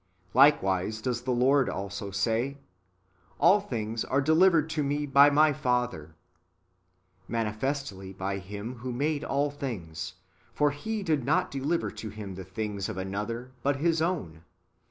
^ 0.01 0.03
Likewise 0.33 0.99
does 0.99 1.21
the 1.21 1.31
Lord 1.31 1.69
also 1.69 2.09
say:" 2.09 2.57
All 3.39 3.59
things 3.59 4.03
are 4.03 4.19
delivered 4.19 4.67
to 4.71 4.83
me 4.83 5.05
by 5.05 5.29
my 5.29 5.53
Father;"^ 5.53 6.13
manifestly 7.27 8.11
by 8.11 8.39
Him 8.39 8.77
who 8.77 8.91
made 8.91 9.23
all 9.23 9.51
thino;s: 9.51 10.15
for 10.55 10.71
He 10.71 11.03
did 11.03 11.23
not 11.23 11.51
deliver 11.51 11.91
to 11.91 12.09
Him 12.09 12.33
the 12.33 12.43
thino 12.43 12.77
s 12.79 12.89
of 12.89 12.97
another, 12.97 13.51
but 13.61 13.75
His 13.75 14.01
own. 14.01 14.41